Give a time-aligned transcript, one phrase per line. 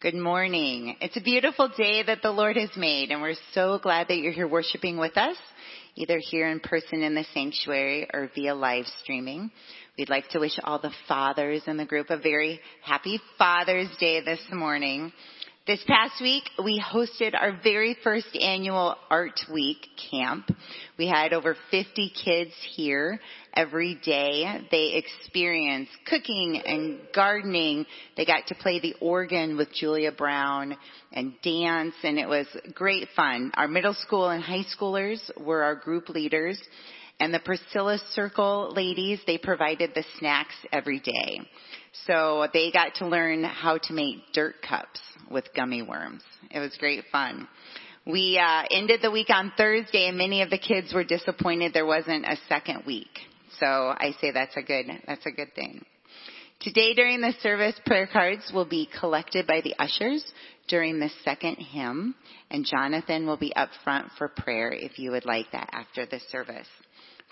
[0.00, 0.94] Good morning.
[1.00, 4.30] It's a beautiful day that the Lord has made and we're so glad that you're
[4.32, 5.36] here worshiping with us,
[5.96, 9.50] either here in person in the sanctuary or via live streaming.
[9.98, 14.20] We'd like to wish all the fathers in the group a very happy Father's Day
[14.20, 15.12] this morning.
[15.66, 20.48] This past week, we hosted our very first annual Art Week camp.
[20.98, 23.20] We had over 50 kids here
[23.54, 24.66] every day.
[24.70, 27.86] They experienced cooking and gardening.
[28.16, 30.76] They got to play the organ with Julia Brown
[31.12, 33.52] and dance and it was great fun.
[33.54, 36.60] Our middle school and high schoolers were our group leaders
[37.20, 41.40] and the Priscilla Circle ladies, they provided the snacks every day.
[42.06, 45.00] So they got to learn how to make dirt cups
[45.30, 46.22] with gummy worms.
[46.50, 47.48] It was great fun.
[48.06, 51.86] We uh, ended the week on Thursday, and many of the kids were disappointed there
[51.86, 53.10] wasn't a second week.
[53.60, 55.84] So I say that's a good that's a good thing.
[56.60, 60.24] Today during the service, prayer cards will be collected by the ushers
[60.66, 62.14] during the second hymn,
[62.50, 66.20] and Jonathan will be up front for prayer if you would like that after the
[66.30, 66.66] service.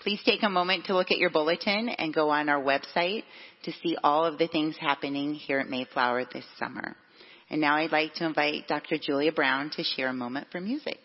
[0.01, 3.23] Please take a moment to look at your bulletin and go on our website
[3.63, 6.95] to see all of the things happening here at Mayflower this summer.
[7.49, 8.97] And now I'd like to invite Dr.
[8.97, 10.97] Julia Brown to share a moment for music.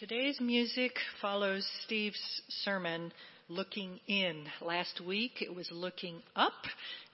[0.00, 3.12] Today's music follows Steve's sermon
[3.50, 4.46] looking in.
[4.62, 6.52] Last week it was looking up,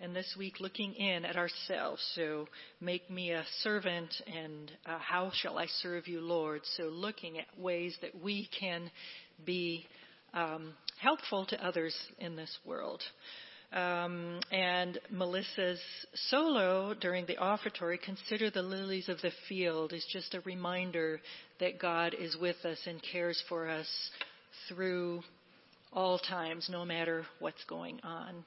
[0.01, 2.01] and this week looking in at ourselves.
[2.15, 2.47] So
[2.81, 6.61] make me a servant, and uh, how shall I serve you, Lord?
[6.77, 8.91] So looking at ways that we can
[9.45, 9.87] be
[10.35, 13.03] um, helpful to others in this world.
[13.73, 15.81] Um, and Melissa's
[16.15, 21.21] solo during the offertory, Consider the Lilies of the Field, is just a reminder
[21.59, 23.89] that God is with us and cares for us
[24.69, 25.23] through
[25.93, 28.45] all times, no matter what's going on.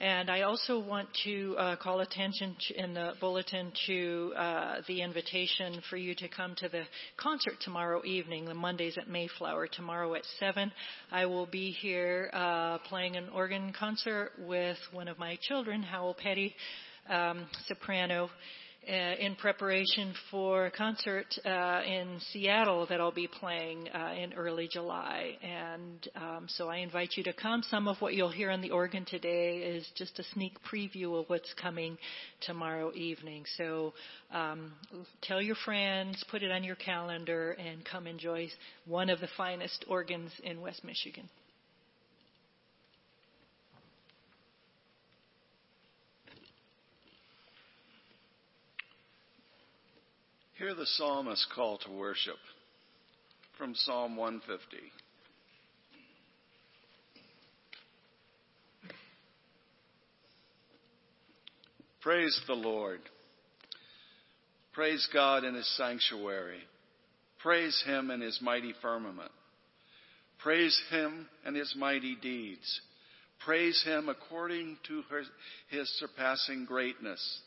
[0.00, 5.02] And I also want to uh, call attention to, in the bulletin to uh, the
[5.02, 6.84] invitation for you to come to the
[7.16, 9.66] concert tomorrow evening, the Mondays at Mayflower.
[9.66, 10.70] Tomorrow at 7,
[11.10, 16.14] I will be here uh, playing an organ concert with one of my children, Howell
[16.14, 16.54] Petty,
[17.10, 18.30] um, soprano
[18.88, 24.32] uh, in preparation for a concert uh, in Seattle that I'll be playing uh, in
[24.32, 25.36] early July.
[25.42, 27.62] And um, so I invite you to come.
[27.62, 31.28] Some of what you'll hear on the organ today is just a sneak preview of
[31.28, 31.98] what's coming
[32.40, 33.44] tomorrow evening.
[33.56, 33.92] So
[34.32, 34.72] um,
[35.22, 38.48] tell your friends, put it on your calendar, and come enjoy
[38.86, 41.28] one of the finest organs in West Michigan.
[50.58, 52.36] Hear the psalmist's call to worship
[53.58, 54.76] from Psalm 150.
[62.00, 63.00] Praise the Lord.
[64.72, 66.60] Praise God in his sanctuary.
[67.40, 69.32] Praise him in his mighty firmament.
[70.38, 72.80] Praise him and his mighty deeds.
[73.44, 75.02] Praise him according to
[75.70, 77.40] his surpassing greatness.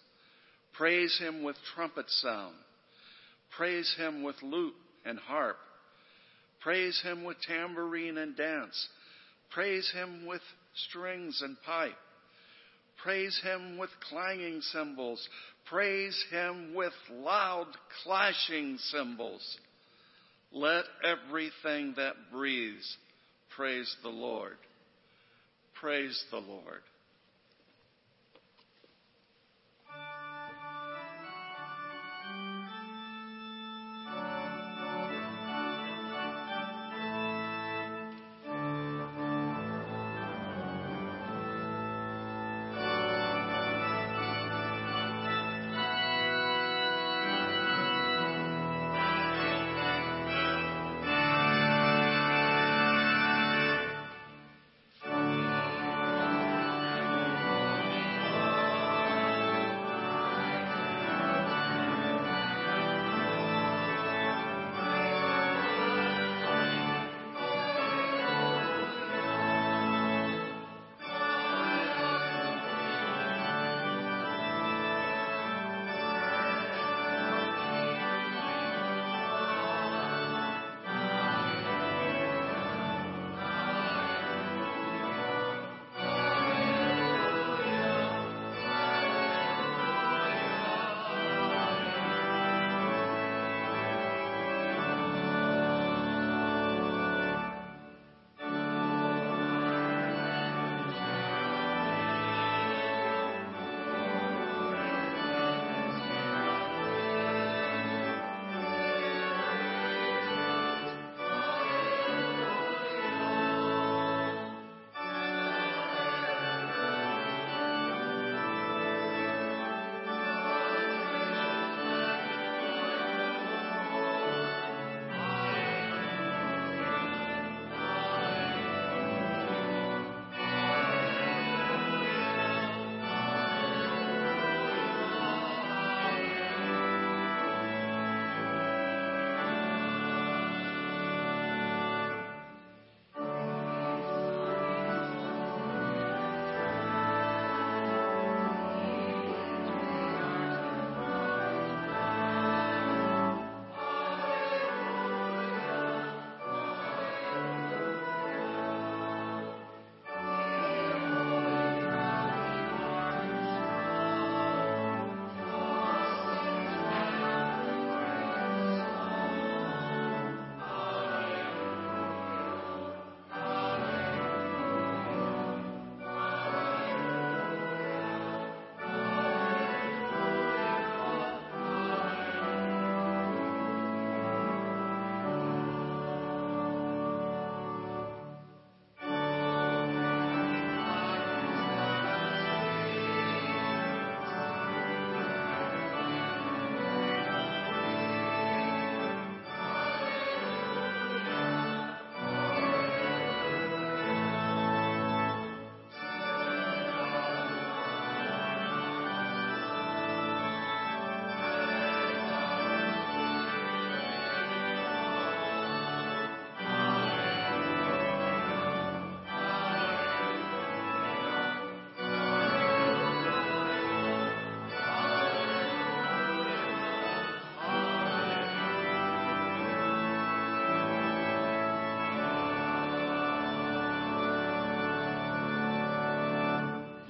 [0.73, 2.55] Praise him with trumpet sound.
[3.55, 5.57] Praise him with lute and harp.
[6.61, 8.87] Praise him with tambourine and dance.
[9.49, 10.41] Praise him with
[10.87, 11.97] strings and pipe.
[13.03, 15.27] Praise him with clanging cymbals.
[15.69, 17.67] Praise him with loud
[18.03, 19.57] clashing cymbals.
[20.51, 22.97] Let everything that breathes
[23.55, 24.57] praise the Lord.
[25.79, 26.81] Praise the Lord.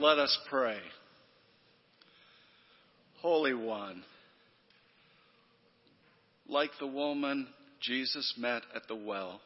[0.02, 0.80] Let us pray.
[3.22, 4.02] Holy One,
[6.50, 7.46] like the woman
[7.82, 9.42] Jesus met at the well,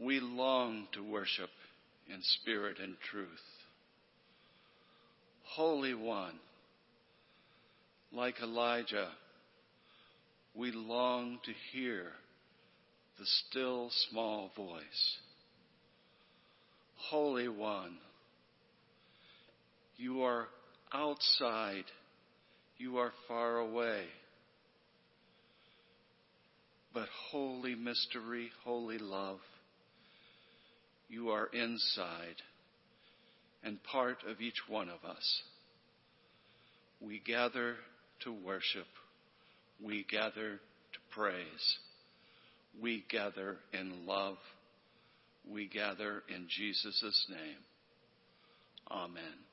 [0.00, 1.50] we long to worship
[2.08, 3.28] in spirit and truth.
[5.44, 6.38] Holy One,
[8.10, 9.10] like Elijah,
[10.54, 12.04] we long to hear
[13.18, 15.18] the still small voice.
[17.10, 17.98] Holy One,
[19.98, 20.46] you are
[20.92, 21.84] outside,
[22.78, 24.04] you are far away.
[26.94, 29.40] But holy mystery, holy love,
[31.08, 32.36] you are inside
[33.62, 35.42] and part of each one of us.
[37.00, 37.76] We gather
[38.20, 38.86] to worship.
[39.82, 40.60] We gather
[40.92, 41.78] to praise.
[42.80, 44.36] We gather in love.
[45.48, 47.58] We gather in Jesus' name.
[48.90, 49.47] Amen.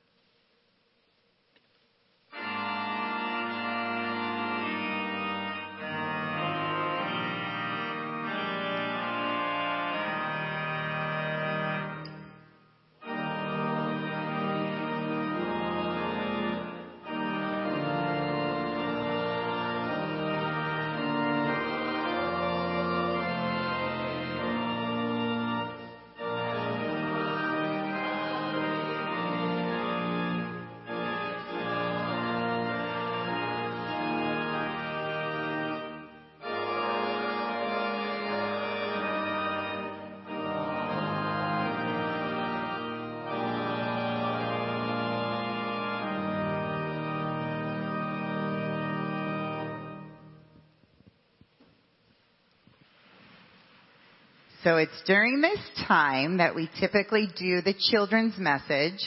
[54.66, 58.98] So it's during this time that we typically do the children's message.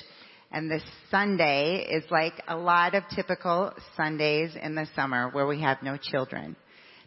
[0.52, 5.60] And this Sunday is like a lot of typical Sundays in the summer where we
[5.62, 6.54] have no children.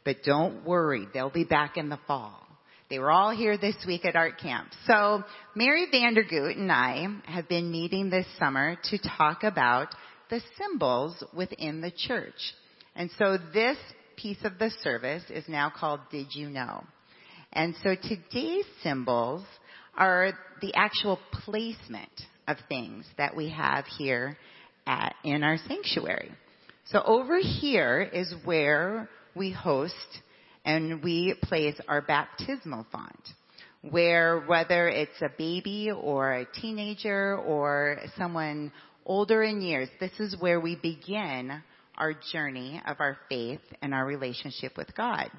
[0.04, 2.46] But don't worry, they'll be back in the fall.
[2.90, 4.68] They were all here this week at art camp.
[4.86, 5.24] So
[5.56, 9.96] Mary Vandergoot and I have been meeting this summer to talk about
[10.30, 12.54] the symbols within the church.
[12.98, 13.78] And so this
[14.18, 16.84] piece of the service is now called Did You Know?
[17.54, 19.44] And so today's symbols
[19.96, 22.10] are the actual placement
[22.48, 24.38] of things that we have here
[24.88, 26.32] at, in our sanctuary.
[26.86, 29.94] So over here is where we host
[30.66, 33.28] and we place our baptismal font
[33.90, 38.72] where whether it's a baby or a teenager or someone
[39.06, 41.62] older in years, this is where we begin
[41.98, 45.30] our journey of our faith and our relationship with God.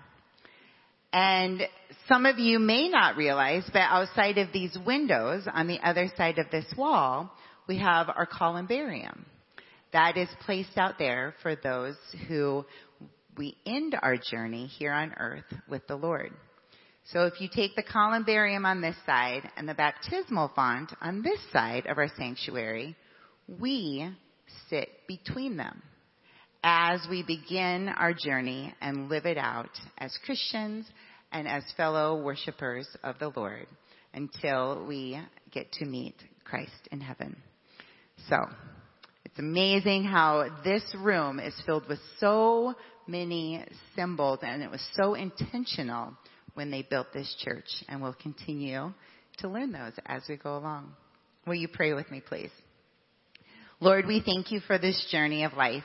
[1.12, 1.62] And
[2.08, 6.38] some of you may not realize, but outside of these windows on the other side
[6.38, 7.30] of this wall,
[7.68, 9.26] we have our columbarium.
[9.92, 11.96] That is placed out there for those
[12.28, 12.64] who
[13.36, 16.32] we end our journey here on earth with the Lord.
[17.04, 21.40] So if you take the columbarium on this side and the baptismal font on this
[21.52, 22.96] side of our sanctuary,
[23.60, 24.08] we
[24.70, 25.82] sit between them
[26.62, 30.86] as we begin our journey and live it out as Christians
[31.32, 33.66] and as fellow worshipers of the Lord
[34.14, 36.14] until we get to meet
[36.44, 37.36] Christ in heaven.
[38.28, 38.36] So,
[39.24, 42.74] it's amazing how this room is filled with so
[43.06, 43.64] many
[43.96, 46.12] symbols and it was so intentional
[46.54, 48.92] when they built this church and we'll continue
[49.38, 50.92] to learn those as we go along.
[51.46, 52.50] Will you pray with me, please?
[53.80, 55.82] Lord, we thank you for this journey of life.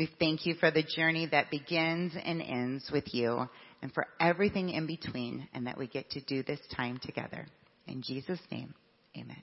[0.00, 3.46] We thank you for the journey that begins and ends with you
[3.82, 7.46] and for everything in between and that we get to do this time together.
[7.86, 8.72] In Jesus' name,
[9.14, 9.42] amen.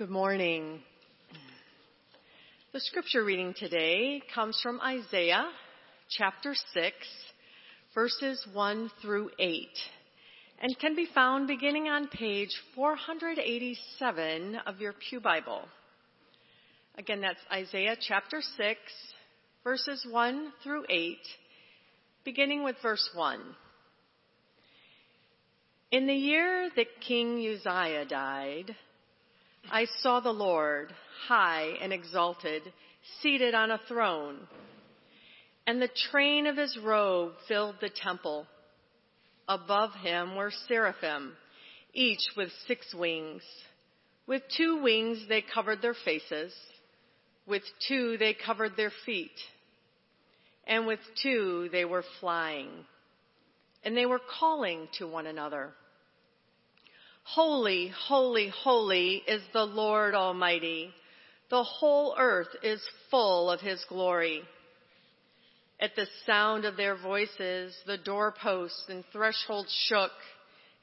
[0.00, 0.80] Good morning.
[2.72, 5.44] The scripture reading today comes from Isaiah
[6.08, 6.96] chapter 6,
[7.94, 9.68] verses 1 through 8,
[10.62, 15.68] and can be found beginning on page 487 of your Pew Bible.
[16.96, 18.78] Again, that's Isaiah chapter 6,
[19.62, 21.18] verses 1 through 8,
[22.24, 23.38] beginning with verse 1.
[25.92, 28.74] In the year that King Uzziah died,
[29.68, 30.92] I saw the Lord
[31.26, 32.62] high and exalted,
[33.20, 34.38] seated on a throne,
[35.66, 38.46] and the train of his robe filled the temple.
[39.48, 41.36] Above him were seraphim,
[41.92, 43.42] each with six wings.
[44.26, 46.54] With two wings they covered their faces,
[47.46, 49.30] with two they covered their feet,
[50.66, 52.68] and with two they were flying,
[53.84, 55.72] and they were calling to one another.
[57.22, 60.90] Holy, holy, holy is the Lord Almighty.
[61.48, 62.80] The whole earth is
[63.10, 64.42] full of His glory.
[65.80, 70.12] At the sound of their voices, the doorposts and thresholds shook,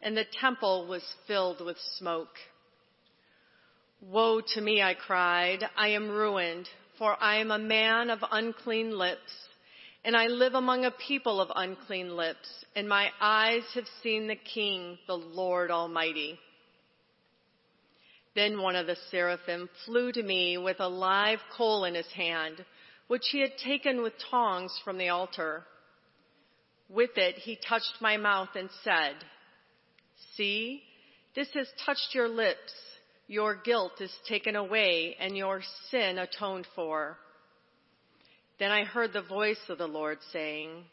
[0.02, 2.36] and the temple was filled with smoke.
[4.02, 5.64] Woe to me, I cried.
[5.76, 9.47] I am ruined, for I am a man of unclean lips,
[10.08, 14.38] and I live among a people of unclean lips, and my eyes have seen the
[14.38, 16.40] King, the Lord Almighty.
[18.34, 22.64] Then one of the seraphim flew to me with a live coal in his hand,
[23.10, 25.66] which he had taken with tongs from the altar.
[26.88, 29.16] With it he touched my mouth and said,
[30.38, 30.84] See,
[31.36, 32.72] this has touched your lips.
[33.28, 37.18] Your guilt is taken away and your sin atoned for.
[38.60, 40.86] Then I heard the voice of the Lord saying,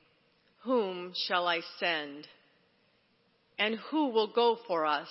[0.63, 2.27] Whom shall I send?
[3.59, 5.09] And who will go for us?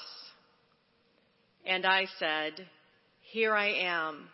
[1.65, 2.67] And I said,
[3.21, 4.27] Here I am,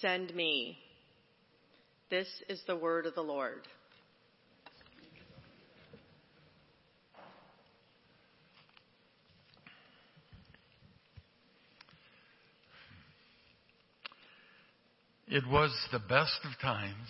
[0.00, 0.76] send me.
[2.10, 3.62] This is the word of the Lord.
[15.30, 17.08] It was the best of times,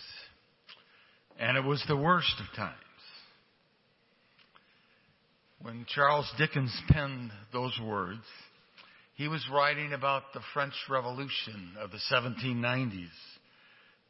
[1.39, 2.75] and it was the worst of times.
[5.61, 8.23] When Charles Dickens penned those words,
[9.15, 13.07] he was writing about the French Revolution of the 1790s,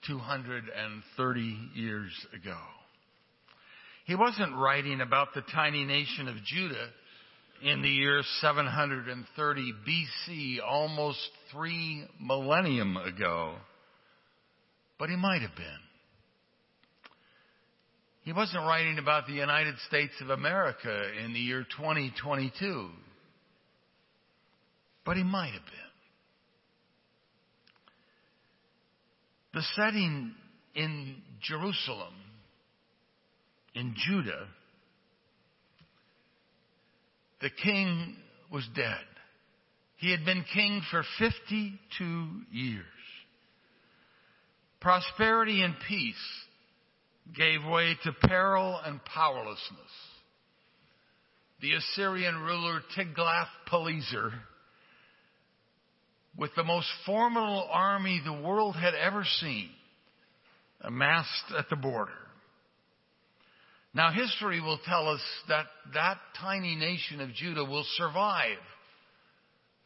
[0.06, 2.58] 230 years ago.
[4.06, 6.89] He wasn't writing about the tiny nation of Judah
[7.63, 11.20] in the year 730 BC, almost
[11.52, 13.56] three millennium ago
[15.00, 15.80] but he might have been.
[18.30, 22.89] He wasn't writing about the United States of America in the year 2022,
[25.04, 25.74] but he might have been.
[29.56, 30.36] The setting
[30.76, 32.13] in Jerusalem,
[33.74, 34.46] in Judah,
[37.42, 38.15] the king
[38.52, 39.06] was dead.
[39.98, 42.86] He had been king for 52 years.
[44.80, 46.15] Prosperity and peace
[47.36, 49.92] gave way to peril and powerlessness.
[51.62, 54.32] The Assyrian ruler Tiglath-Pileser,
[56.38, 59.70] with the most formidable army the world had ever seen,
[60.82, 62.12] amassed at the border.
[63.94, 68.58] Now history will tell us that that tiny nation of Judah will survive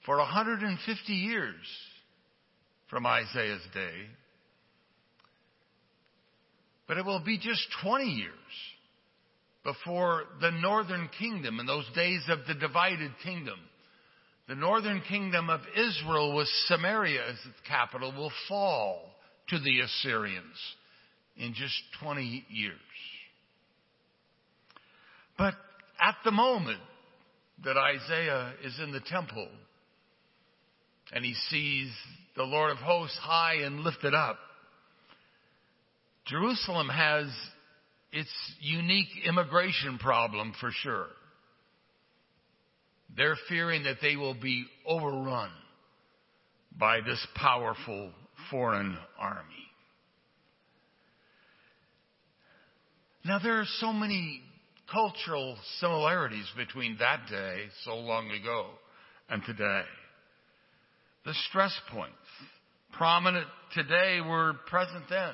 [0.06, 1.56] for 150 years
[2.90, 4.08] from Isaiah's day
[6.94, 8.30] but it will be just 20 years
[9.64, 13.58] before the northern kingdom, in those days of the divided kingdom,
[14.48, 19.10] the northern kingdom of Israel with Samaria as its capital will fall
[19.50, 20.56] to the Assyrians
[21.36, 22.78] in just 20 years.
[25.36, 25.56] But
[26.00, 26.82] at the moment
[27.66, 29.48] that Isaiah is in the temple
[31.12, 31.90] and he sees
[32.36, 34.38] the Lord of hosts high and lifted up,
[36.26, 37.26] Jerusalem has
[38.12, 38.30] its
[38.62, 41.08] unique immigration problem for sure.
[43.16, 45.50] They're fearing that they will be overrun
[46.78, 48.12] by this powerful
[48.50, 49.44] foreign army.
[53.26, 54.42] Now there are so many
[54.92, 58.68] cultural similarities between that day, so long ago,
[59.30, 59.84] and today.
[61.26, 62.14] The stress points,
[62.94, 65.34] prominent today, were present then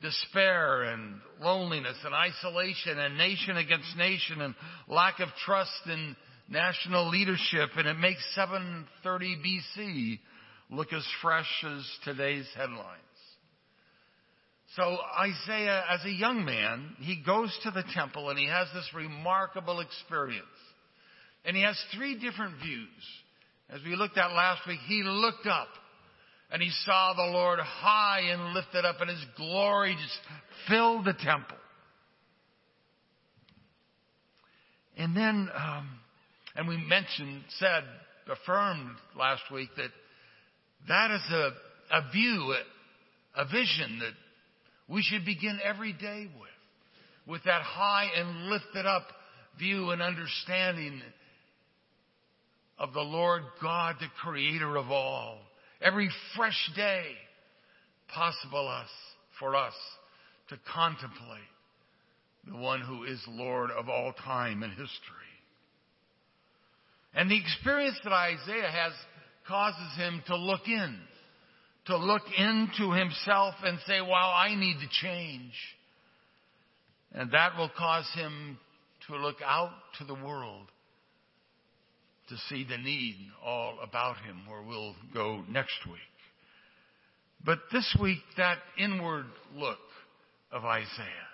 [0.00, 4.54] despair and loneliness and isolation and nation against nation and
[4.88, 6.16] lack of trust in
[6.48, 7.70] national leadership.
[7.76, 10.18] And it makes 730 BC
[10.70, 13.00] look as fresh as today's headlines.
[14.76, 18.90] So Isaiah, as a young man, he goes to the temple and he has this
[18.94, 20.46] remarkable experience.
[21.44, 22.88] And he has three different views.
[23.70, 25.68] As we looked at last week, he looked up
[26.50, 30.20] and he saw the Lord high and lifted up and his glory just
[30.68, 31.56] filled the temple.
[34.96, 35.88] And then, um,
[36.54, 37.82] and we mentioned, said,
[38.28, 39.90] affirmed last week that
[40.88, 41.50] that is a,
[41.90, 42.54] a view,
[43.36, 44.12] a, a vision that
[44.88, 46.50] we should begin every day with.
[47.26, 49.06] With that high and lifted up
[49.58, 51.00] view and understanding
[52.78, 55.38] of the Lord God, the creator of all.
[55.84, 57.04] Every fresh day
[58.08, 58.88] possible us,
[59.38, 59.74] for us
[60.48, 61.40] to contemplate
[62.46, 64.88] the one who is Lord of all time and history.
[67.14, 68.92] And the experience that Isaiah has
[69.46, 70.98] causes him to look in,
[71.86, 75.52] to look into himself and say, wow, I need to change.
[77.12, 78.58] And that will cause him
[79.08, 80.66] to look out to the world
[82.28, 85.98] to see the need all about him, where we'll go next week.
[87.44, 89.78] But this week, that inward look
[90.50, 91.28] of Isaiah.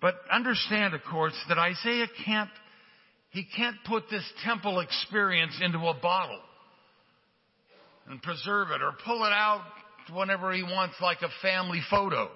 [0.00, 2.50] But understand, of course, that Isaiah can't,
[3.30, 6.40] he can't put this temple experience into a bottle
[8.08, 9.64] and preserve it or pull it out
[10.12, 12.28] whenever he wants like a family photo.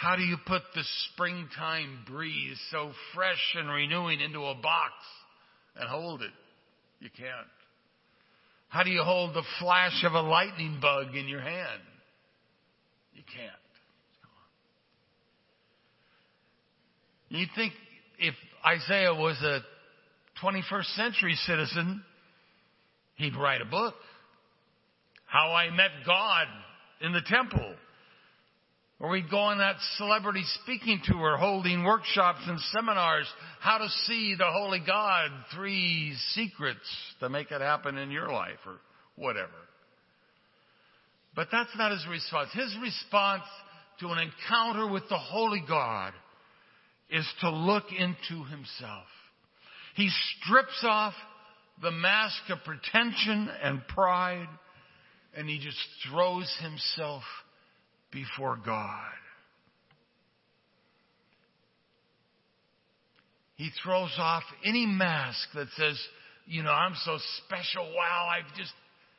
[0.00, 0.82] How do you put the
[1.12, 4.94] springtime breeze so fresh and renewing into a box
[5.76, 6.30] and hold it?
[7.00, 7.46] You can't.
[8.70, 11.82] How do you hold the flash of a lightning bug in your hand?
[13.12, 13.52] You can't.
[17.28, 17.74] You think
[18.18, 18.34] if
[18.66, 19.60] Isaiah was a
[20.42, 22.02] 21st century citizen,
[23.16, 23.94] he'd write a book.
[25.26, 26.46] How I Met God
[27.02, 27.74] in the Temple.
[29.00, 33.26] Or we'd go on that celebrity speaking tour holding workshops and seminars,
[33.60, 36.78] how to see the Holy God, three secrets
[37.20, 38.76] to make it happen in your life or
[39.16, 39.48] whatever.
[41.34, 42.50] But that's not his response.
[42.52, 43.44] His response
[44.00, 46.12] to an encounter with the Holy God
[47.08, 49.06] is to look into himself.
[49.94, 50.10] He
[50.42, 51.14] strips off
[51.80, 54.48] the mask of pretension and pride
[55.34, 57.22] and he just throws himself
[58.10, 59.12] before God.
[63.56, 66.00] He throws off any mask that says,
[66.46, 67.84] you know, I'm so special.
[67.94, 68.72] Wow, I've just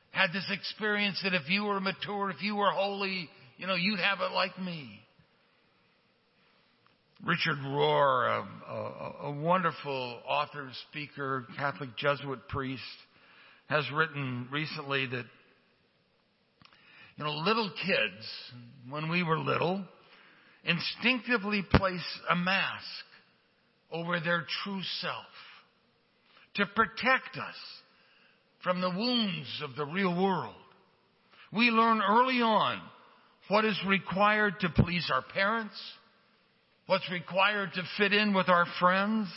[0.10, 4.00] had this experience that if you were mature, if you were holy, you know, you'd
[4.00, 5.00] have it like me.
[7.24, 12.82] Richard Rohr, a, a, a, wonderful author, speaker, Catholic Jesuit priest,
[13.68, 15.26] has written recently that,
[17.22, 18.26] you know, little kids,
[18.90, 19.86] when we were little,
[20.64, 23.06] instinctively place a mask
[23.92, 25.14] over their true self
[26.56, 27.56] to protect us
[28.64, 30.56] from the wounds of the real world.
[31.54, 32.82] We learn early on
[33.50, 35.80] what is required to please our parents,
[36.88, 39.28] what's required to fit in with our friends.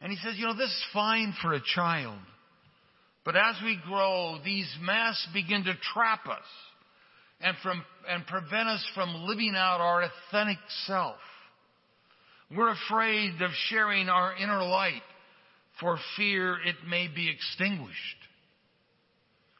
[0.00, 2.20] And he says, you know, this is fine for a child.
[3.24, 6.44] But as we grow, these masks begin to trap us
[7.40, 11.16] and from, and prevent us from living out our authentic self.
[12.54, 15.02] We're afraid of sharing our inner light
[15.80, 17.96] for fear it may be extinguished.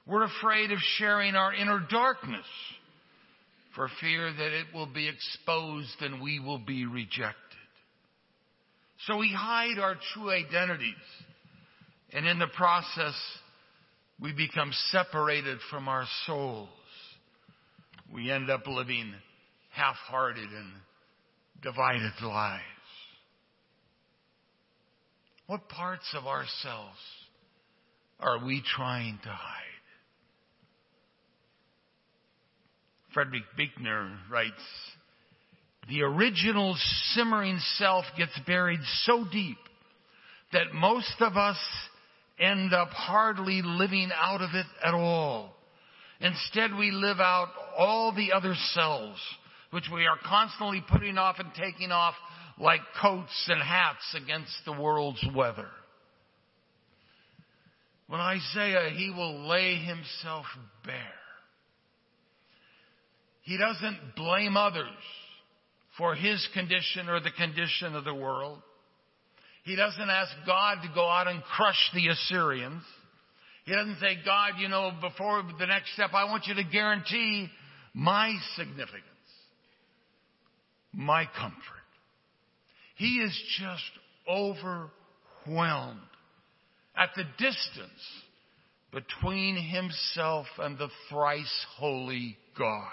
[0.07, 2.46] We're afraid of sharing our inner darkness
[3.75, 7.37] for fear that it will be exposed and we will be rejected.
[9.07, 10.94] So we hide our true identities.
[12.12, 13.14] And in the process,
[14.22, 16.68] we become separated from our souls.
[18.14, 19.12] We end up living
[19.70, 20.72] half-hearted and
[21.61, 22.62] divided lives.
[25.48, 26.98] What parts of ourselves
[28.20, 29.58] are we trying to hide?
[33.12, 34.52] Frederick Buechner writes,
[35.88, 36.76] the original
[37.14, 39.58] simmering self gets buried so deep
[40.52, 41.58] that most of us
[42.42, 45.55] end up hardly living out of it at all.
[46.20, 49.18] Instead, we live out all the other selves,
[49.70, 52.14] which we are constantly putting off and taking off
[52.59, 55.68] like coats and hats against the world's weather.
[58.07, 60.44] When Isaiah, he will lay himself
[60.85, 60.96] bare.
[63.42, 64.87] He doesn't blame others
[65.98, 68.61] for his condition or the condition of the world.
[69.62, 72.83] He doesn't ask God to go out and crush the Assyrians.
[73.64, 77.48] He doesn't say, God, you know, before the next step, I want you to guarantee
[77.94, 79.05] my significance,
[80.92, 81.61] my comfort.
[82.96, 83.83] He is just
[84.29, 86.01] overwhelmed
[86.96, 87.90] at the distance
[88.92, 92.88] between himself and the thrice holy God.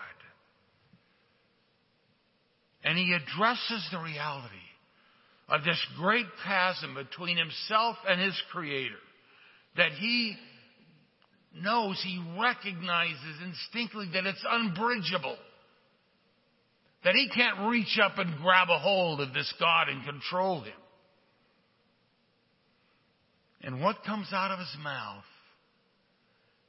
[2.84, 4.56] And he addresses the reality
[5.50, 8.96] of this great chasm between himself and his creator
[9.78, 10.36] that he
[11.56, 15.38] knows, he recognizes instinctively that it's unbridgeable.
[17.04, 20.74] That he can't reach up and grab a hold of this God and control him.
[23.62, 25.24] And what comes out of his mouth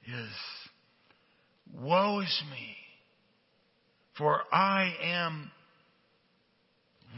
[0.06, 0.32] is,
[1.72, 2.76] Woe is me,
[4.16, 5.50] for I am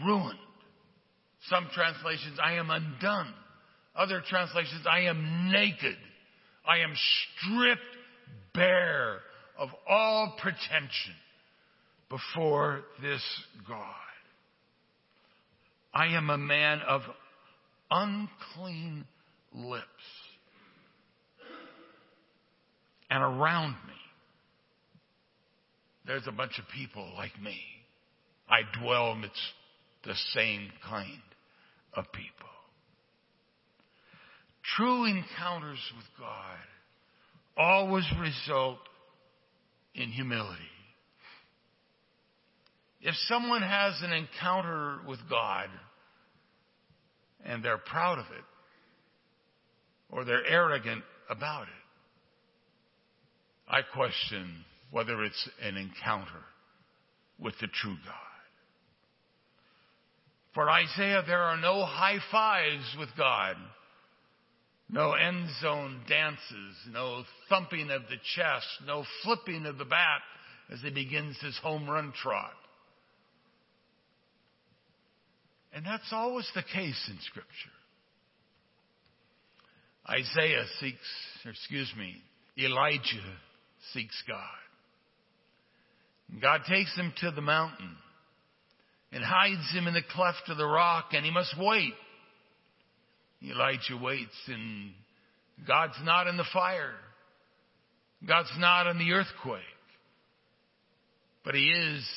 [0.05, 0.39] ruined.
[1.49, 3.33] Some translations, I am undone.
[3.97, 5.97] Other translations, I am naked.
[6.67, 7.83] I am stripped
[8.55, 9.19] bare
[9.59, 11.15] of all pretension
[12.09, 13.23] before this
[13.67, 13.85] God.
[15.93, 17.03] I am a man of
[17.91, 19.05] unclean
[19.53, 19.87] lips.
[23.11, 23.95] And around me,
[26.07, 27.59] there's a bunch of people like me.
[28.49, 29.37] I dwell amidst
[30.05, 31.21] the same kind
[31.95, 32.49] of people.
[34.77, 36.59] True encounters with God
[37.57, 38.79] always result
[39.95, 40.63] in humility.
[43.01, 45.69] If someone has an encounter with God
[47.45, 48.45] and they're proud of it,
[50.09, 51.69] or they're arrogant about it,
[53.69, 56.45] I question whether it's an encounter
[57.39, 58.32] with the true God.
[60.55, 63.57] For Isaiah, there are no high fives with God,
[64.91, 70.21] no end zone dances, no thumping of the chest, no flipping of the bat
[70.71, 72.53] as he begins his home run trot.
[75.75, 77.49] And that's always the case in Scripture.
[80.09, 80.99] Isaiah seeks,
[81.47, 82.17] excuse me,
[82.63, 83.37] Elijah
[83.95, 84.37] seeks God.
[86.43, 87.97] God takes him to the mountain
[89.13, 91.93] and hides him in the cleft of the rock, and he must wait.
[93.43, 94.93] Elijah waits, and
[95.67, 96.95] God's not in the fire.
[98.27, 99.63] God's not in the earthquake.
[101.45, 102.09] But he is,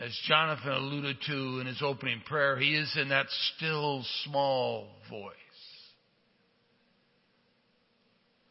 [0.00, 5.32] as Jonathan alluded to in his opening prayer, he is in that still small voice.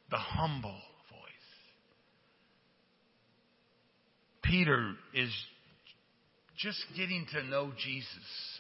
[0.10, 1.20] The humble voice.
[4.42, 5.32] Peter is
[6.62, 8.08] just getting to know Jesus,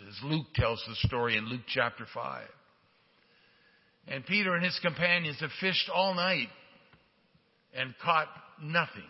[0.07, 2.47] as Luke tells the story in Luke chapter 5.
[4.07, 6.47] And Peter and his companions have fished all night
[7.75, 8.27] and caught
[8.61, 9.03] nothing.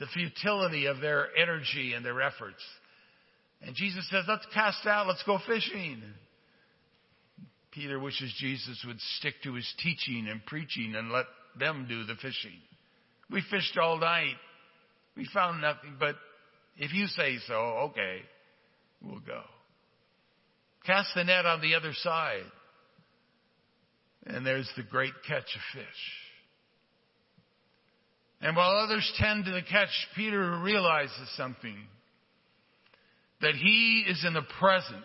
[0.00, 2.62] The futility of their energy and their efforts.
[3.62, 6.02] And Jesus says, let's cast out, let's go fishing.
[7.70, 11.26] Peter wishes Jesus would stick to his teaching and preaching and let
[11.58, 12.58] them do the fishing.
[13.30, 14.34] We fished all night.
[15.16, 16.16] We found nothing, but
[16.78, 17.54] if you say so,
[17.90, 18.20] okay,
[19.02, 19.42] we'll go.
[20.86, 22.44] Cast the net on the other side.
[24.26, 25.84] And there's the great catch of fish.
[28.40, 31.76] And while others tend to the catch, Peter realizes something.
[33.40, 35.04] That he is in the presence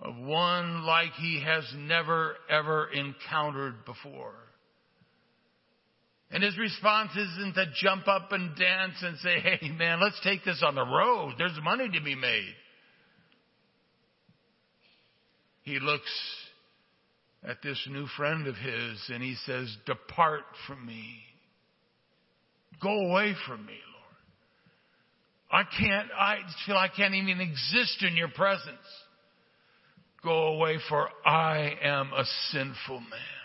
[0.00, 4.34] of one like he has never ever encountered before.
[6.30, 10.44] And his response isn't to jump up and dance and say, hey man, let's take
[10.44, 11.34] this on the road.
[11.38, 12.54] There's money to be made.
[15.62, 16.10] He looks
[17.42, 21.16] at this new friend of his and he says, depart from me.
[22.82, 24.08] Go away from me, Lord.
[25.50, 26.36] I can't, I
[26.66, 28.76] feel I can't even exist in your presence.
[30.22, 33.37] Go away for I am a sinful man.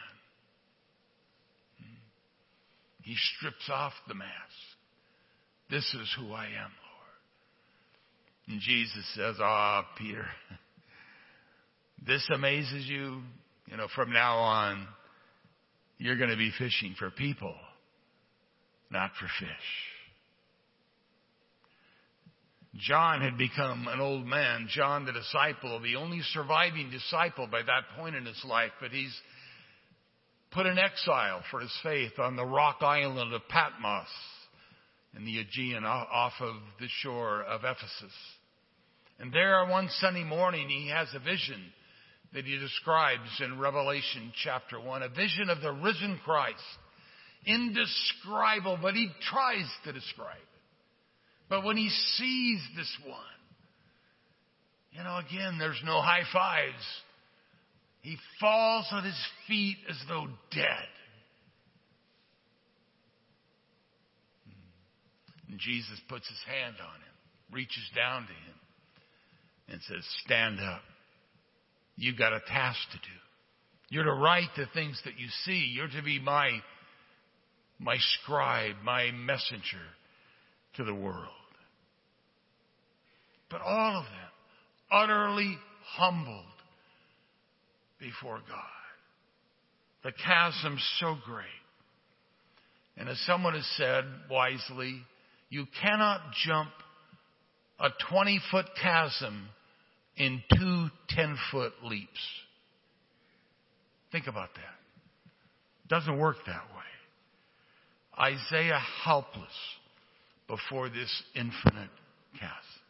[3.04, 4.32] He strips off the mask.
[5.70, 7.14] This is who I am, Lord.
[8.48, 10.26] And Jesus says, Ah, Peter,
[12.06, 13.22] this amazes you.
[13.68, 14.88] You know, from now on,
[15.98, 17.56] you're going to be fishing for people,
[18.90, 19.50] not for fish.
[22.76, 24.68] John had become an old man.
[24.70, 29.16] John, the disciple, the only surviving disciple by that point in his life, but he's
[30.54, 34.08] put in exile for his faith on the rock island of Patmos
[35.16, 38.14] in the Aegean off of the shore of Ephesus.
[39.20, 41.62] And there one Sunday morning, he has a vision
[42.34, 46.60] that he describes in Revelation chapter 1, a vision of the risen Christ.
[47.46, 50.48] Indescribable, but he tries to describe it.
[51.50, 53.20] But when he sees this one,
[54.92, 56.84] you know, again, there's no high fives.
[58.04, 60.90] He falls on his feet as though dead.
[64.46, 65.52] Hmm.
[65.52, 68.60] And Jesus puts his hand on him, reaches down to him,
[69.70, 70.82] and says, Stand up.
[71.96, 73.18] You've got a task to do.
[73.88, 75.72] You're to write the things that you see.
[75.74, 76.60] You're to be my,
[77.80, 79.86] my scribe, my messenger
[80.76, 81.30] to the world.
[83.50, 84.32] But all of them
[84.92, 86.53] utterly humbled
[88.04, 88.60] before God.
[90.04, 91.46] The chasm so great.
[92.98, 95.02] And as someone has said wisely,
[95.50, 96.70] you cannot jump
[97.80, 99.48] a 20 foot chasm
[100.18, 102.10] in two 10 foot leaps.
[104.12, 104.62] Think about that.
[105.86, 106.84] It Doesn't work that way.
[108.20, 109.48] Isaiah helpless
[110.48, 111.90] before this infinite
[112.40, 112.84] chasm.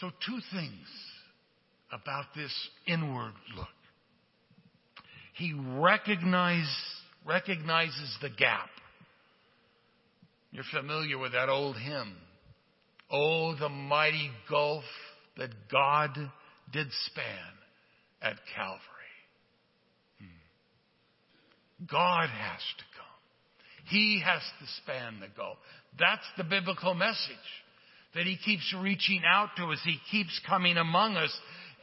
[0.00, 0.86] So two things
[1.92, 2.52] about this
[2.86, 3.66] inward look.
[5.34, 6.70] He recognize,
[7.24, 8.68] recognizes the gap.
[10.52, 12.16] You're familiar with that old hymn.
[13.10, 14.84] Oh, the mighty gulf
[15.36, 16.10] that God
[16.72, 17.24] did span
[18.22, 18.80] at Calvary.
[20.18, 21.86] Hmm.
[21.90, 23.06] God has to come.
[23.86, 25.58] He has to span the gulf.
[25.98, 27.16] That's the biblical message.
[28.14, 29.78] That He keeps reaching out to us.
[29.84, 31.32] He keeps coming among us.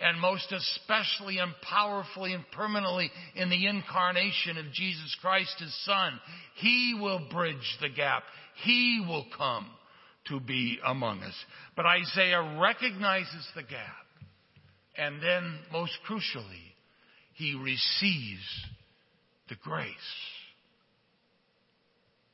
[0.01, 6.19] And most especially and powerfully and permanently in the incarnation of Jesus Christ, His Son.
[6.55, 8.23] He will bridge the gap.
[8.63, 9.67] He will come
[10.27, 11.33] to be among us.
[11.75, 14.05] But Isaiah recognizes the gap.
[14.97, 16.73] And then, most crucially,
[17.33, 18.65] he receives
[19.47, 19.93] the grace.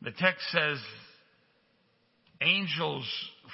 [0.01, 0.77] The text says,
[2.41, 3.05] angels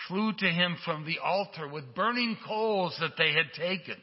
[0.07, 3.95] flew to him from the altar with burning coals that they had taken.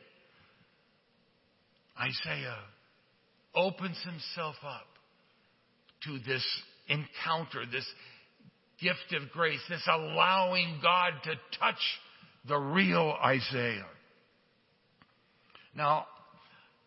[1.98, 2.58] Isaiah
[3.54, 4.86] opens himself up
[6.04, 6.44] to this
[6.88, 7.86] encounter, this
[8.80, 11.80] gift of grace, this allowing God to touch
[12.46, 13.86] the real Isaiah.
[15.74, 16.06] Now,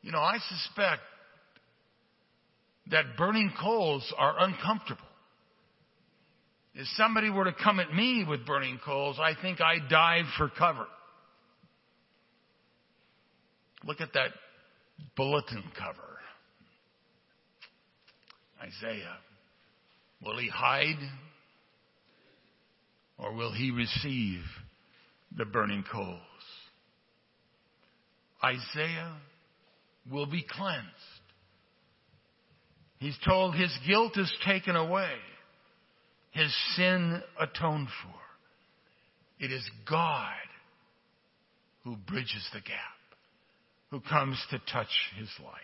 [0.02, 1.02] you know, I suspect
[2.92, 5.09] that burning coals are uncomfortable.
[6.76, 10.50] If somebody were to come at me with burning coals, I think I'd dive for
[10.50, 10.86] cover.
[13.84, 14.32] Look at that
[15.16, 16.10] bulletin cover.
[18.62, 19.18] Isaiah.
[20.24, 21.00] Will he hide
[23.18, 24.42] or will he receive
[25.36, 26.20] the burning coals?
[28.44, 29.18] Isaiah
[30.12, 30.88] will be cleansed.
[33.00, 35.14] He's told his guilt is taken away,
[36.32, 38.20] his sin atoned for.
[39.44, 40.34] It is God
[41.84, 42.78] who bridges the gap,
[43.90, 45.56] who comes to touch his life.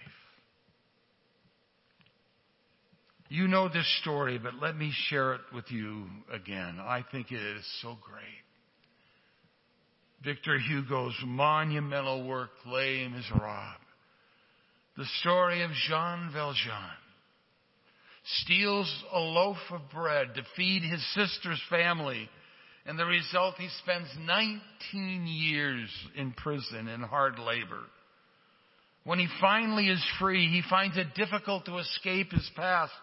[3.28, 6.78] You know this story, but let me share it with you again.
[6.80, 8.46] I think it is so great.
[10.24, 13.76] Victor Hugo's monumental work, Les Miserables.
[14.98, 16.98] The story of Jean Valjean
[18.42, 22.30] steals a loaf of bread to feed his sister's family.
[22.86, 27.82] And the result, he spends 19 years in prison in hard labor.
[29.04, 32.94] When he finally is free, he finds it difficult to escape his past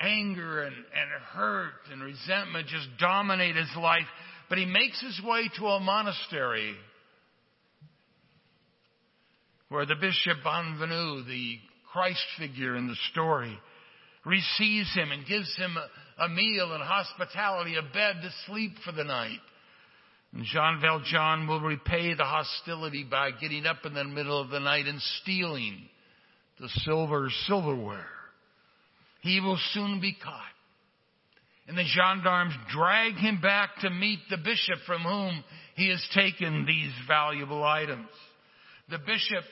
[0.00, 4.06] anger and, and hurt and resentment just dominate his life.
[4.48, 6.74] But he makes his way to a monastery
[9.68, 11.56] where the Bishop Bienvenu, the
[11.92, 13.58] Christ figure in the story,
[14.28, 18.92] receives him and gives him a, a meal and hospitality, a bed to sleep for
[18.92, 19.38] the night.
[20.34, 24.60] And Jean Valjean will repay the hostility by getting up in the middle of the
[24.60, 25.80] night and stealing
[26.60, 28.06] the silver silverware.
[29.22, 30.42] He will soon be caught.
[31.66, 35.44] And the gendarmes drag him back to meet the bishop from whom
[35.76, 38.08] he has taken these valuable items.
[38.88, 39.44] The bishop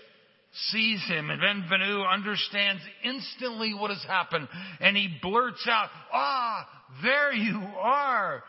[0.70, 4.48] sees him and Bienvenu understands instantly what has happened
[4.80, 6.68] and he blurts out, Ah,
[7.02, 8.42] there you are.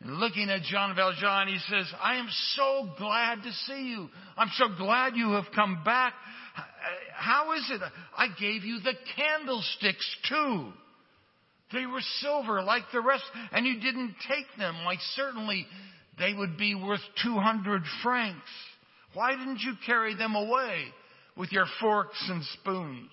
[0.00, 4.08] And looking at Jean Valjean, he says, I am so glad to see you.
[4.36, 6.14] I'm so glad you have come back.
[7.14, 7.80] How is it?
[8.16, 10.72] I gave you the candlesticks too.
[11.72, 14.74] They were silver like the rest, and you didn't take them.
[14.84, 15.66] Why, certainly
[16.18, 18.40] they would be worth 200 francs.
[19.14, 20.92] Why didn't you carry them away
[21.36, 23.10] with your forks and spoons?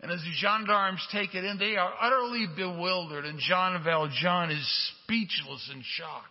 [0.00, 4.92] And as the gendarmes take it in, they are utterly bewildered, and Jean Valjean is
[5.04, 6.26] speechless in shock.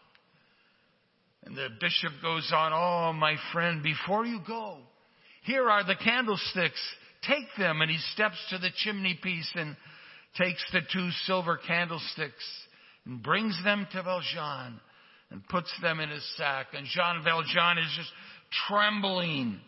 [1.45, 4.77] And the bishop goes on, Oh, my friend, before you go,
[5.43, 6.81] here are the candlesticks.
[7.27, 7.81] Take them.
[7.81, 9.75] And he steps to the chimney piece and
[10.37, 12.43] takes the two silver candlesticks
[13.05, 14.79] and brings them to Valjean
[15.31, 16.67] and puts them in his sack.
[16.73, 18.11] And Jean Valjean is just
[18.67, 19.59] trembling.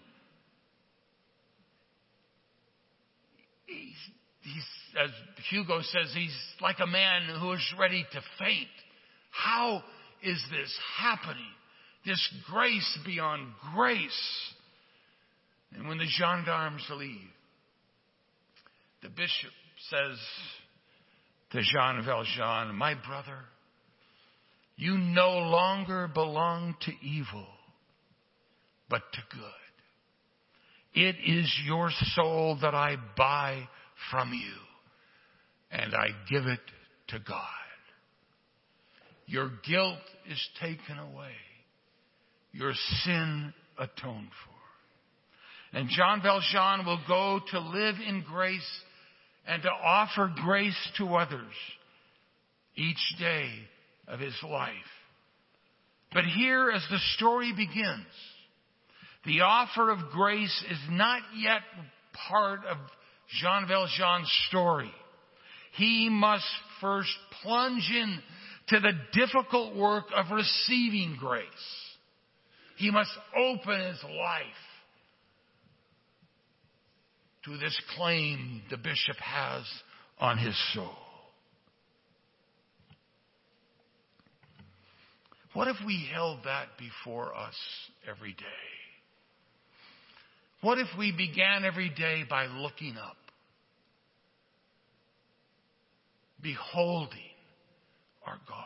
[3.73, 4.65] He's, he's,
[5.03, 5.09] as
[5.49, 8.67] Hugo says, he's like a man who is ready to faint.
[9.31, 9.83] How
[10.21, 11.43] is this happening?
[12.05, 14.51] This grace beyond grace.
[15.75, 17.17] And when the gendarmes leave,
[19.01, 19.51] the bishop
[19.89, 20.17] says
[21.51, 23.39] to Jean Valjean, My brother,
[24.75, 27.47] you no longer belong to evil,
[28.89, 29.62] but to good.
[30.93, 33.67] It is your soul that I buy
[34.11, 34.53] from you,
[35.71, 36.59] and I give it
[37.09, 37.39] to God.
[39.25, 41.33] Your guilt is taken away,
[42.51, 42.73] your
[43.03, 44.53] sin atoned for.
[45.77, 48.81] And Jean Valjean will go to live in grace
[49.47, 51.53] and to offer grace to others
[52.75, 53.49] each day
[54.07, 54.69] of his life.
[56.13, 58.05] But here, as the story begins,
[59.25, 61.61] the offer of grace is not yet
[62.27, 62.77] part of
[63.41, 64.91] Jean Valjean's story.
[65.75, 66.45] He must
[66.81, 68.19] first plunge in
[68.69, 71.45] to the difficult work of receiving grace.
[72.77, 74.45] He must open his life
[77.45, 79.63] to this claim the bishop has
[80.19, 80.95] on his soul.
[85.53, 87.55] What if we held that before us
[88.09, 88.82] every day?
[90.63, 93.17] What if we began every day by looking up,
[96.41, 97.19] beholding
[98.25, 98.63] our God,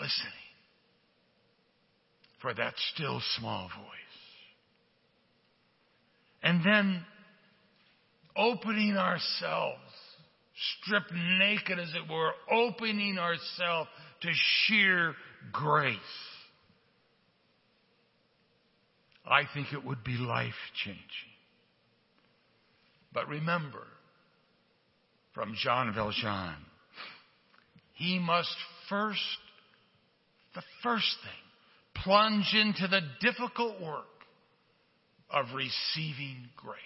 [0.00, 0.32] listening
[2.40, 3.98] for that still small voice,
[6.42, 7.04] and then
[8.34, 9.76] opening ourselves,
[10.80, 13.90] stripped naked as it were, opening ourselves
[14.22, 15.14] to sheer
[15.52, 15.98] grace.
[19.28, 20.54] I think it would be life
[20.84, 21.02] changing.
[23.12, 23.84] But remember,
[25.34, 26.56] from Jean Valjean,
[27.94, 28.54] he must
[28.88, 29.20] first,
[30.54, 34.04] the first thing, plunge into the difficult work
[35.30, 36.78] of receiving grace,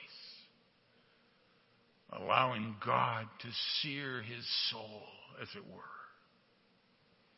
[2.13, 3.49] allowing God to
[3.81, 5.03] sear his soul,
[5.41, 5.83] as it were.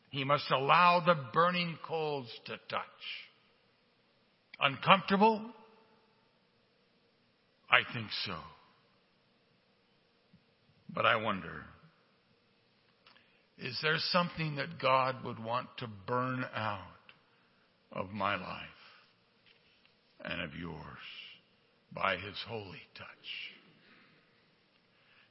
[0.09, 2.81] He must allow the burning coals to touch.
[4.59, 5.41] Uncomfortable?
[7.69, 8.35] I think so.
[10.93, 11.63] But I wonder
[13.57, 16.79] is there something that God would want to burn out
[17.91, 18.61] of my life
[20.23, 20.75] and of yours
[21.93, 23.07] by His holy touch?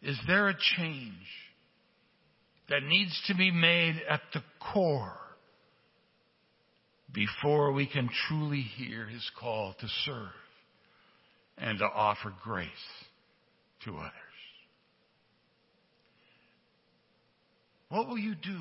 [0.03, 1.13] Is there a change
[2.71, 5.19] that needs to be made at the core
[7.15, 10.29] before we can truly hear his call to serve
[11.57, 12.69] and to offer grace
[13.85, 14.11] to others.
[17.89, 18.61] What will you do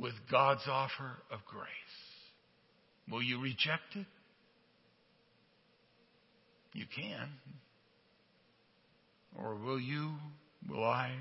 [0.00, 1.68] with God's offer of grace?
[3.10, 4.06] Will you reject it?
[6.72, 7.28] You can.
[9.36, 10.12] Or will you,
[10.68, 11.12] will I,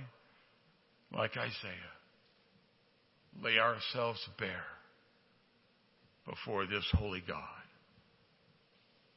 [1.13, 1.93] like Isaiah,
[3.43, 4.63] lay ourselves bare
[6.27, 7.39] before this holy God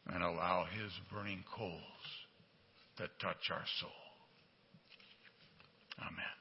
[0.07, 1.81] and allow his burning coals
[2.99, 3.91] that touch our soul.
[6.01, 6.40] Amen.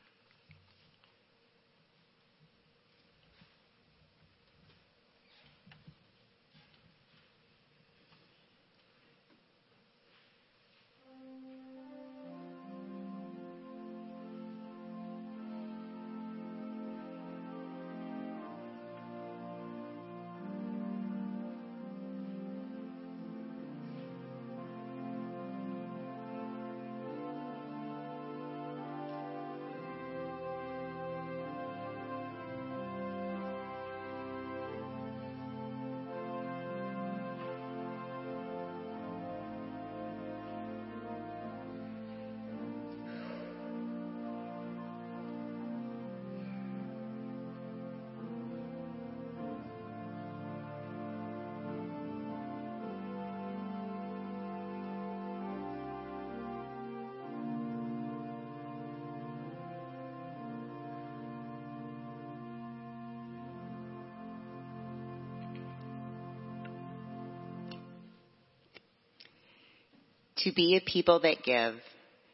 [70.59, 71.75] Be a people that give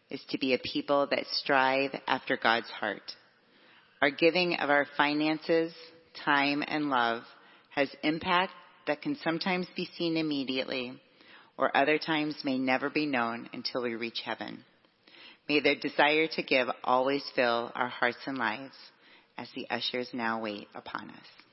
[0.10, 3.04] is to be a people that strive after God's heart.
[4.02, 5.72] Our giving of our finances,
[6.26, 7.22] time, and love
[7.76, 8.52] has impact
[8.88, 11.00] that can sometimes be seen immediately
[11.56, 14.66] or other times may never be known until we reach heaven.
[15.48, 18.76] May their desire to give always fill our hearts and lives
[19.38, 21.45] as the ushers now wait upon us.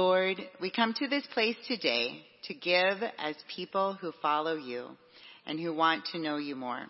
[0.00, 4.90] Lord, we come to this place today to give as people who follow you
[5.44, 6.86] and who want to know you more.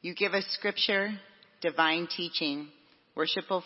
[0.00, 1.10] You give us scripture,
[1.60, 2.68] divine teaching,
[3.16, 3.64] worshipful,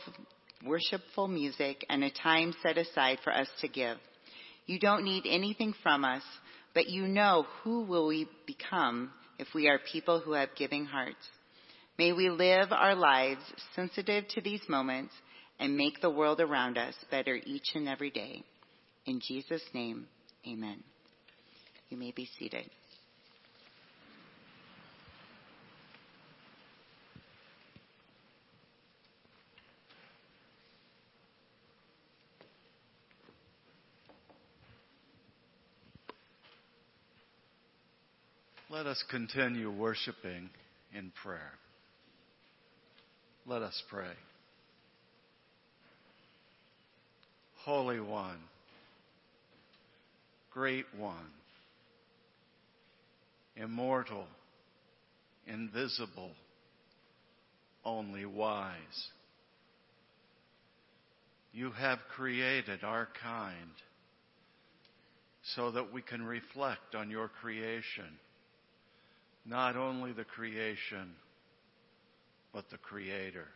[0.65, 3.99] worshipful music, and a time set aside for us to give.
[4.65, 6.23] You don't need anything from us,
[6.73, 11.29] but you know who will we become if we are people who have giving hearts.
[11.99, 13.43] May we live our lives
[13.77, 15.13] sensitive to these moments
[15.59, 18.43] and make the world around us better each and every day.
[19.07, 20.07] In Jesus' name,
[20.47, 20.83] amen.
[21.89, 22.71] You may be seated.
[38.71, 40.49] Let us continue worshiping
[40.95, 41.53] in prayer.
[43.45, 44.13] Let us pray.
[47.65, 48.39] Holy One,
[50.51, 51.15] Great One,
[53.57, 54.27] Immortal,
[55.47, 56.33] Invisible,
[57.85, 59.09] Only Wise.
[61.53, 63.73] You have created our kind
[65.55, 68.19] so that we can reflect on your creation,
[69.47, 71.13] not only the creation,
[72.53, 73.47] but the Creator.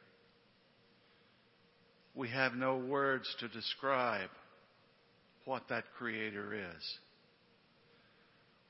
[2.15, 4.31] We have no words to describe
[5.45, 6.99] what that Creator is.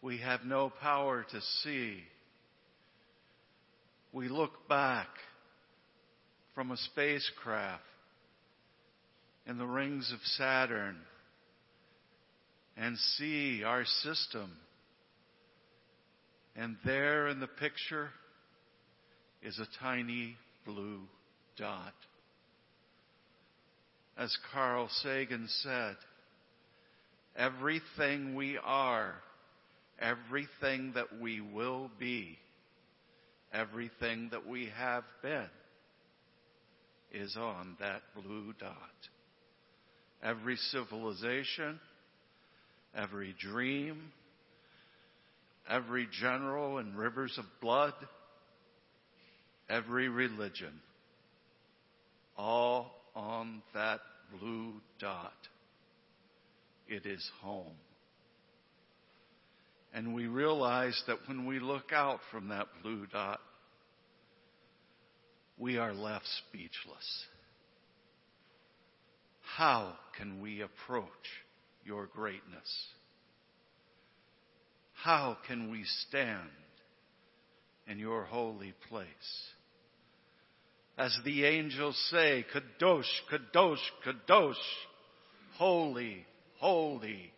[0.02, 1.98] We have no power to see.
[4.12, 5.08] We look back
[6.54, 7.82] from a spacecraft
[9.46, 10.96] in the rings of Saturn
[12.76, 14.50] and see our system.
[16.56, 18.10] And there in the picture
[19.42, 21.00] is a tiny blue
[21.56, 21.94] dot.
[24.16, 25.96] As Carl Sagan said,
[27.36, 29.14] everything we are,
[29.98, 32.38] everything that we will be,
[33.52, 35.48] everything that we have been
[37.12, 38.74] is on that blue dot.
[40.22, 41.78] Every civilization,
[42.96, 44.12] every dream,
[45.68, 47.94] every general and rivers of blood,
[49.68, 50.80] every religion,
[52.36, 54.00] all on that
[54.38, 55.32] blue dot.
[56.88, 57.76] It is home.
[59.92, 63.40] And we realize that when we look out from that blue dot,
[65.56, 67.24] we are left speechless.
[69.56, 71.06] How can we approach
[71.84, 72.88] your greatness?
[74.94, 76.48] How can we stand
[77.86, 79.06] in your holy place?
[80.98, 84.54] As the angels say, Kadosh, Kadosh, Kadosh,
[85.56, 86.24] holy,
[86.64, 87.30] holy,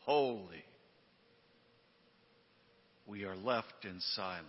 [0.00, 0.62] holy.
[3.06, 4.44] We are left in silence.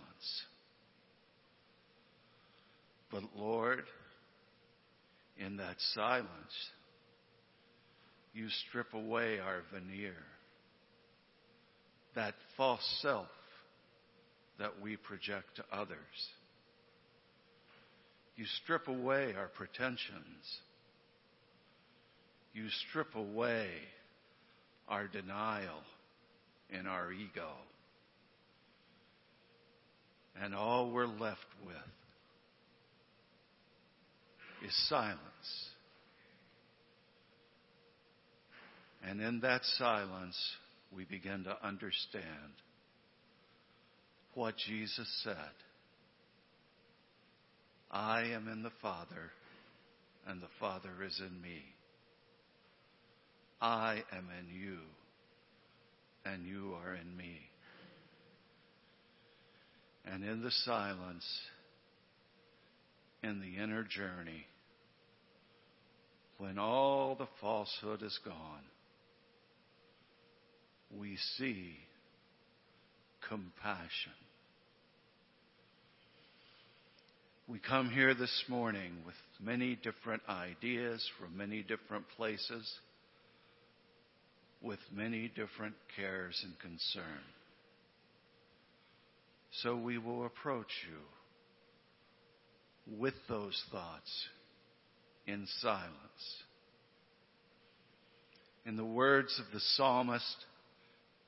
[3.10, 3.84] But Lord,
[5.38, 6.28] in that silence,
[8.34, 10.12] you strip away our veneer,
[12.14, 13.28] that false self
[14.58, 15.96] that we project to others.
[18.36, 20.60] You strip away our pretensions.
[22.52, 23.70] You strip away
[24.88, 25.80] our denial
[26.70, 27.48] and our ego.
[30.40, 31.76] And all we're left with
[34.66, 35.18] is silence.
[39.02, 40.36] And in that silence,
[40.94, 42.52] we begin to understand
[44.34, 45.36] what Jesus said
[47.90, 49.30] I am in the Father,
[50.26, 51.62] and the Father is in me.
[53.60, 54.78] I am in you,
[56.24, 57.38] and you are in me.
[60.04, 61.24] And in the silence,
[63.22, 64.46] in the inner journey,
[66.38, 68.64] when all the falsehood is gone,
[70.96, 71.74] we see
[73.28, 74.12] compassion.
[77.48, 82.70] We come here this morning with many different ideas from many different places,
[84.62, 87.22] with many different cares and concern.
[89.62, 90.98] So we will approach you
[92.98, 94.28] with those thoughts
[95.26, 95.92] in silence.
[98.64, 100.44] In the words of the psalmist,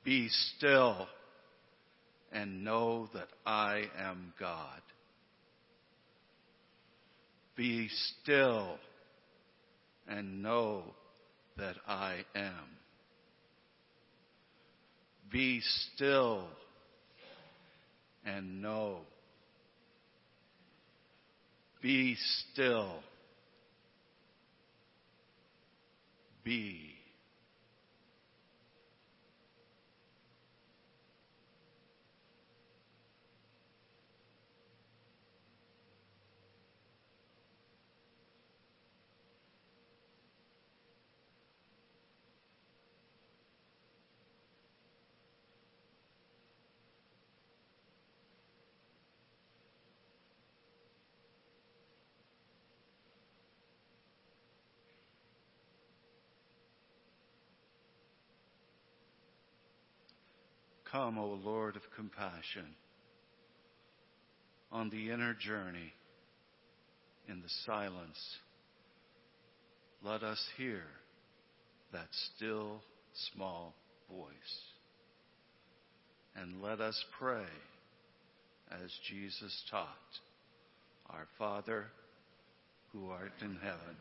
[0.04, 1.06] be still
[2.32, 4.80] and know that I am God.
[7.56, 7.88] Be
[8.22, 8.78] still
[10.06, 10.82] and know
[11.56, 12.77] that I am.
[15.30, 16.44] Be still
[18.24, 18.98] and know.
[21.82, 22.94] Be still.
[26.44, 26.87] Be.
[60.98, 62.74] Come, O Lord of compassion,
[64.72, 65.92] on the inner journey
[67.28, 68.18] in the silence.
[70.02, 70.82] Let us hear
[71.92, 72.82] that still
[73.32, 73.76] small
[74.10, 74.24] voice.
[76.34, 77.46] And let us pray
[78.72, 79.86] as Jesus taught
[81.10, 81.84] Our Father,
[82.92, 83.96] who art in heaven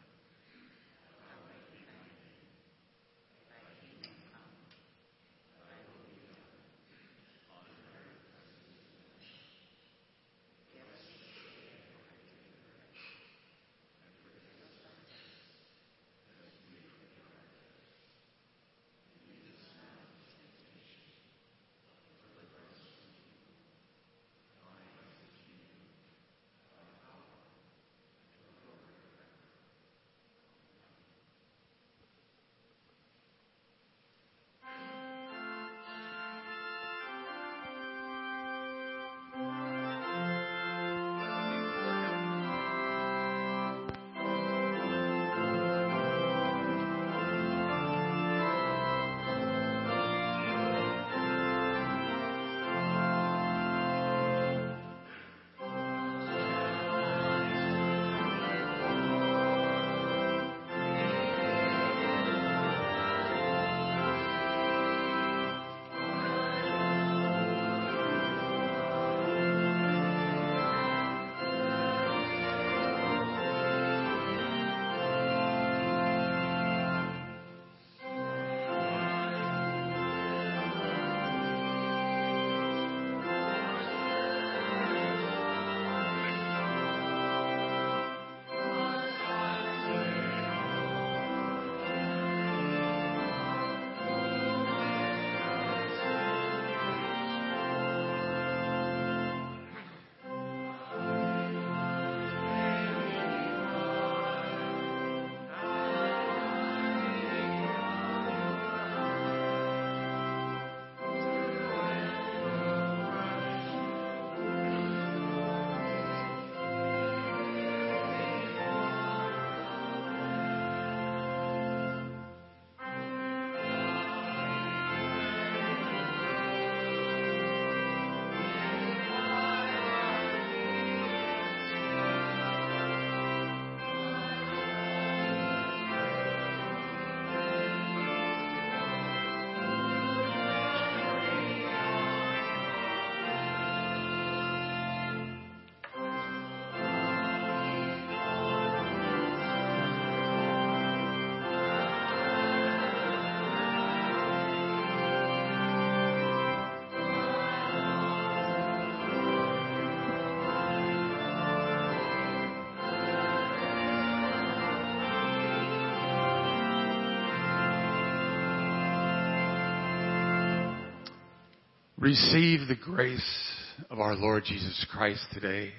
[172.00, 173.52] Receive the grace
[173.90, 175.72] of our Lord Jesus Christ today.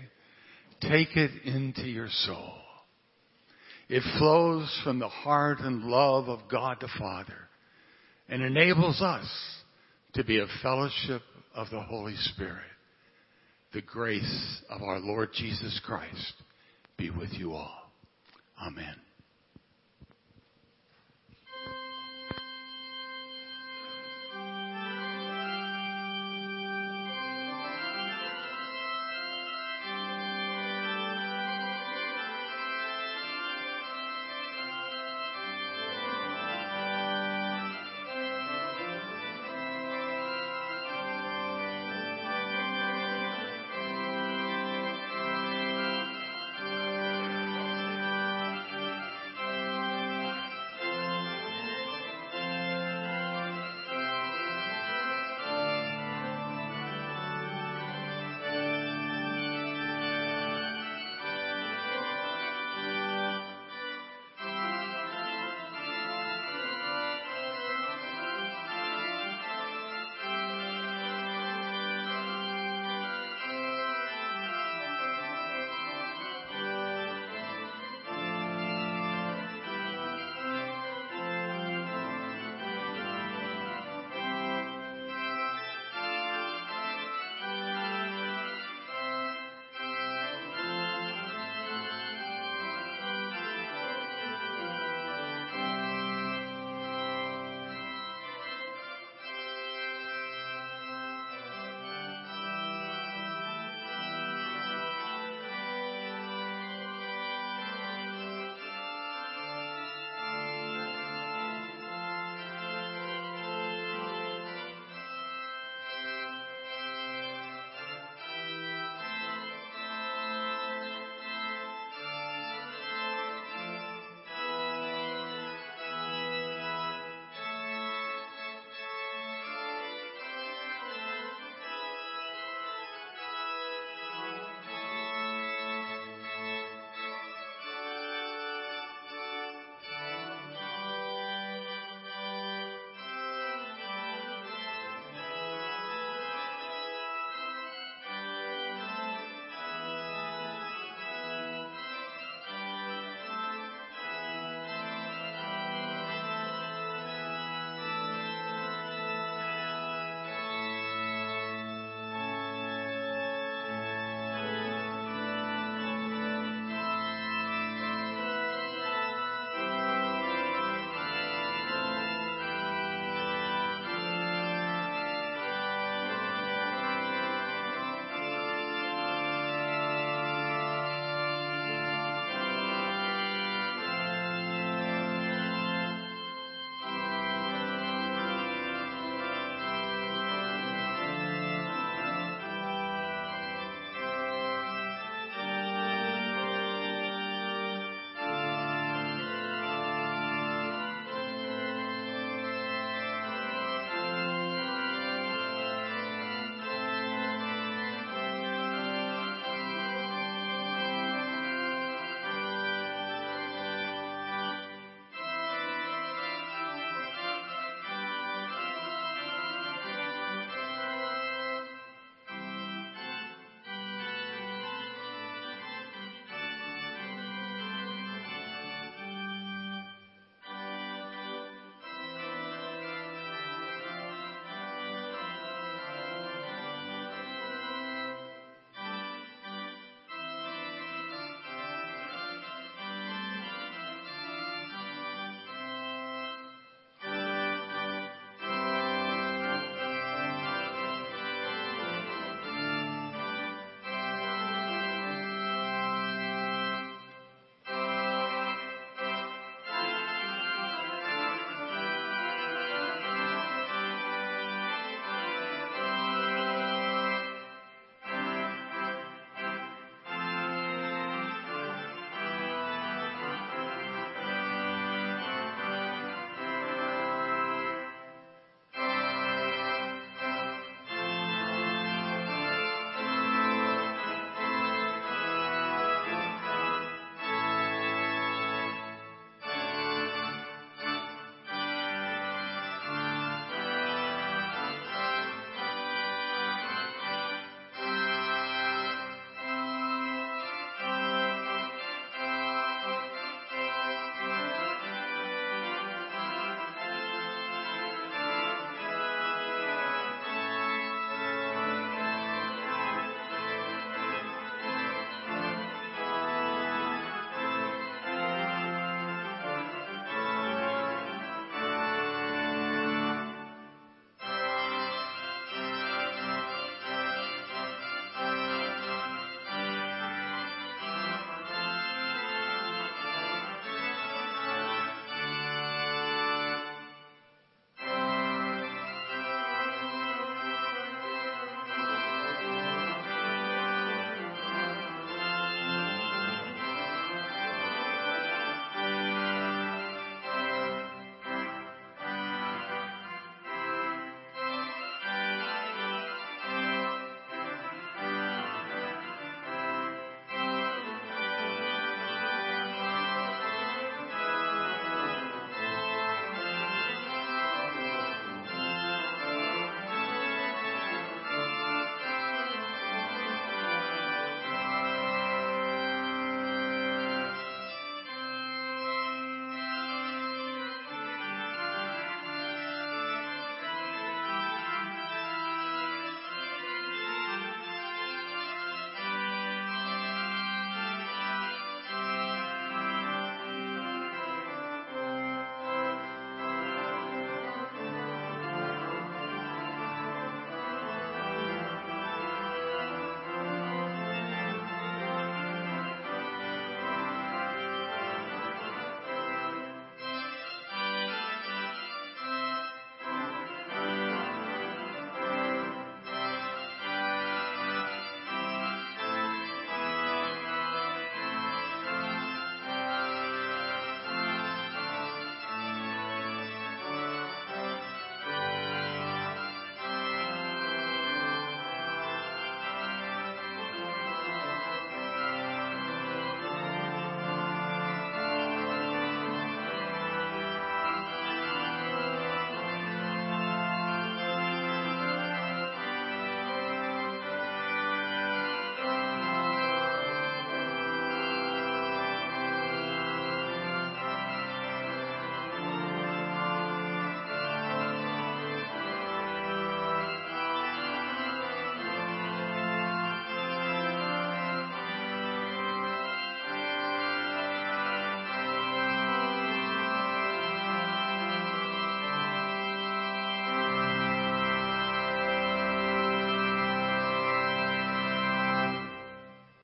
[0.81, 2.55] Take it into your soul.
[3.89, 7.49] It flows from the heart and love of God the Father
[8.29, 9.27] and enables us
[10.15, 11.23] to be a fellowship
[11.55, 12.65] of the Holy Spirit.
[13.73, 16.35] The grace of our Lord Jesus Christ
[16.97, 17.93] be with you all.
[18.61, 19.08] Amen.